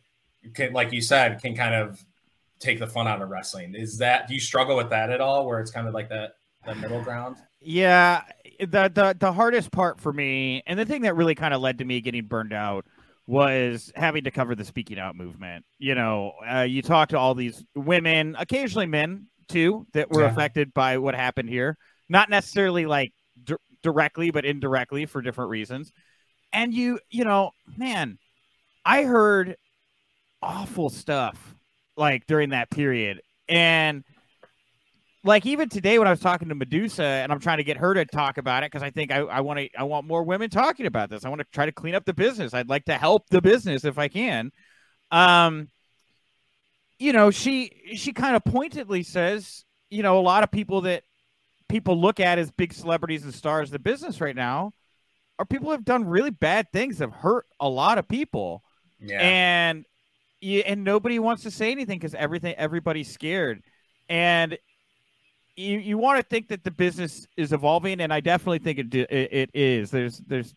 [0.53, 1.99] can, like you said, can kind of
[2.60, 3.73] take the fun out of wrestling.
[3.73, 5.47] Is that do you struggle with that at all?
[5.47, 6.36] Where it's kind of like that
[6.67, 7.38] that middle ground?
[7.59, 8.22] Yeah,
[8.59, 11.80] the the the hardest part for me, and the thing that really kind of led
[11.80, 12.86] to me getting burned out
[13.26, 15.65] was having to cover the speaking out movement.
[15.80, 20.30] You know, uh, you talk to all these women, occasionally men too, that were yeah.
[20.30, 21.76] affected by what happened here.
[22.07, 23.13] Not necessarily like
[23.82, 25.91] directly but indirectly for different reasons.
[26.53, 28.17] And you, you know, man,
[28.86, 29.55] I heard
[30.41, 31.55] awful stuff
[31.95, 33.21] like during that period.
[33.47, 34.03] And
[35.23, 37.93] like even today when I was talking to Medusa and I'm trying to get her
[37.93, 40.49] to talk about it because I think I, I want to I want more women
[40.49, 41.25] talking about this.
[41.25, 42.53] I want to try to clean up the business.
[42.53, 44.51] I'd like to help the business if I can.
[45.11, 45.69] Um,
[46.97, 51.03] you know, she she kind of pointedly says, you know, a lot of people that
[51.72, 54.74] people look at as big celebrities and stars of the business right now
[55.39, 58.63] are people who have done really bad things have hurt a lot of people.
[58.99, 59.19] Yeah.
[59.22, 59.86] And
[60.43, 63.63] and nobody wants to say anything because everything everybody's scared.
[64.09, 64.57] And
[65.55, 68.93] you you want to think that the business is evolving, and I definitely think it
[68.93, 69.91] it, it is.
[69.91, 70.53] There's there's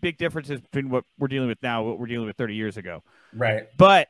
[0.00, 3.02] big differences between what we're dealing with now, what we're dealing with 30 years ago.
[3.32, 3.68] Right.
[3.76, 4.08] But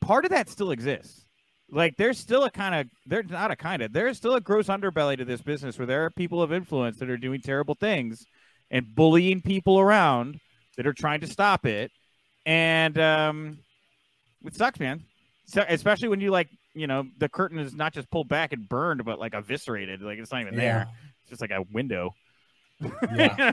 [0.00, 1.26] part of that still exists.
[1.72, 4.66] Like there's still a kind of there's not a kind of there's still a gross
[4.66, 8.26] underbelly to this business where there are people of influence that are doing terrible things
[8.70, 10.40] and bullying people around
[10.76, 11.90] that are trying to stop it.
[12.46, 13.58] And um,
[14.44, 15.04] it sucks, man.
[15.46, 18.68] So, especially when you like, you know, the curtain is not just pulled back and
[18.68, 20.00] burned, but like eviscerated.
[20.00, 20.60] Like it's not even yeah.
[20.60, 20.88] there.
[21.22, 22.14] It's just like a window.
[23.14, 23.52] Yeah.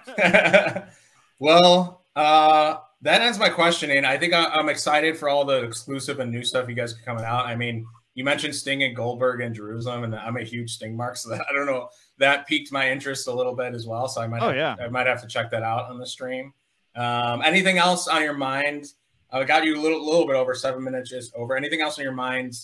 [1.40, 4.06] well, uh, that ends my questioning.
[4.06, 7.04] I think I, am excited for all the exclusive and new stuff you guys are
[7.04, 7.46] coming out.
[7.46, 7.86] I mean,
[8.18, 11.46] you mentioned Sting and Goldberg in Jerusalem, and I'm a huge Sting mark, so that,
[11.48, 14.08] I don't know that piqued my interest a little bit as well.
[14.08, 16.08] So I might, oh have, yeah, I might have to check that out on the
[16.08, 16.52] stream.
[16.96, 18.88] Um, anything else on your mind?
[19.32, 21.56] I got you a little, little bit over seven minutes just over.
[21.56, 22.56] Anything else on your mind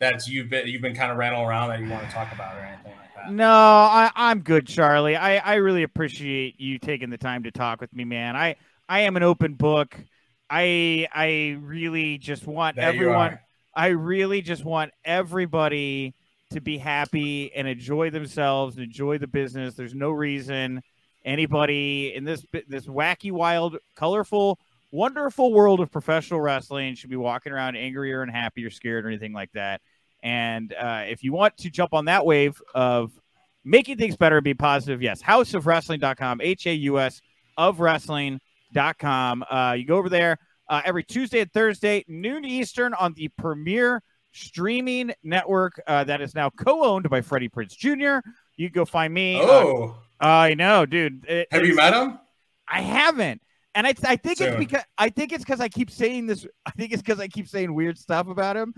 [0.00, 2.54] that you've been you've been kind of rattling around that you want to talk about
[2.56, 3.32] or anything like that?
[3.32, 5.16] No, I, I'm good, Charlie.
[5.16, 8.36] I, I really appreciate you taking the time to talk with me, man.
[8.36, 9.96] I I am an open book.
[10.50, 13.38] I I really just want there everyone.
[13.74, 16.14] I really just want everybody
[16.50, 19.74] to be happy and enjoy themselves, and enjoy the business.
[19.74, 20.82] There's no reason
[21.24, 24.58] anybody in this this wacky, wild, colorful,
[24.90, 29.08] wonderful world of professional wrestling should be walking around angry or unhappy or scared or
[29.08, 29.80] anything like that.
[30.22, 33.12] And uh, if you want to jump on that wave of
[33.64, 37.20] making things better and be positive, yes, hausofwrestling.com, H A U S
[37.56, 38.40] of wrestling
[38.98, 39.44] com.
[39.50, 40.38] Uh, you go over there
[40.70, 44.02] uh, every Tuesday and Thursday, noon Eastern, on the premier
[44.32, 48.26] streaming network uh, that is now co-owned by Freddie Prinze Jr.
[48.56, 49.38] You can go find me.
[49.40, 51.26] Uh, oh, I know, dude.
[51.26, 52.20] It, Have you met him?
[52.68, 53.42] I haven't,
[53.74, 54.48] and I, I think Soon.
[54.48, 56.46] it's because I think it's because I keep saying this.
[56.64, 58.72] I think it's because I keep saying weird stuff about him.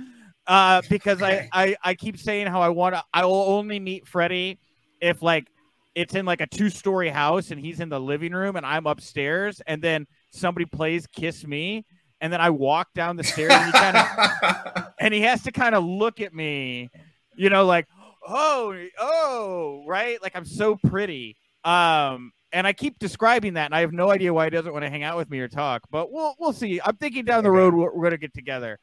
[0.46, 1.22] Uh, because.
[1.22, 3.04] I, I I keep saying how I want to.
[3.12, 4.58] I will only meet Freddie
[5.02, 5.46] if like
[5.94, 8.86] it's in like a two story house and he's in the living room and I'm
[8.86, 11.84] upstairs and then somebody plays Kiss Me
[12.22, 15.52] and then I walk down the stairs and he kind of and he has to
[15.52, 16.88] kind of look at me,
[17.36, 17.86] you know, like,
[18.26, 20.22] oh, oh, right?
[20.22, 21.36] Like I'm so pretty.
[21.64, 24.84] Um, and I keep describing that, and I have no idea why he doesn't want
[24.84, 25.82] to hang out with me or talk.
[25.90, 26.80] But we'll we'll see.
[26.84, 28.78] I'm thinking down the road we're, we're gonna get together.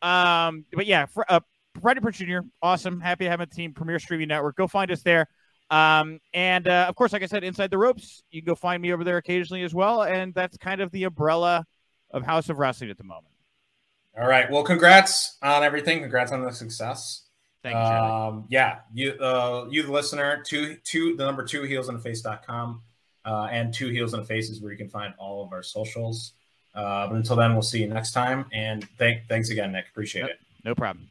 [0.00, 1.40] Um, but yeah, for, uh,
[1.80, 2.46] Freddie Prinze Jr.
[2.62, 4.56] Awesome, happy to have a team Premier Streaming Network.
[4.56, 5.26] Go find us there.
[5.70, 8.80] Um, and uh, of course, like I said, inside the ropes, you can go find
[8.82, 10.02] me over there occasionally as well.
[10.02, 11.64] And that's kind of the umbrella
[12.10, 13.34] of Haus of Wrestling at the moment.
[14.16, 14.50] All right.
[14.50, 16.00] Well, congrats on everything.
[16.00, 17.22] Congrats on the success.
[17.62, 17.80] Thank you.
[17.80, 22.00] Um, yeah, you, uh, you, the listener, two, two, the number two heels in the
[22.00, 22.82] face.com,
[23.24, 26.34] uh, and two heels in the faces where you can find all of our socials.
[26.74, 28.44] Uh, but until then, we'll see you next time.
[28.52, 29.86] And thank, thanks again, Nick.
[29.88, 30.38] Appreciate it.
[30.62, 31.08] No problem.